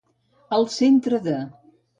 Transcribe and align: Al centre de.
Al 0.57 0.65
centre 0.77 1.21
de. 1.29 1.39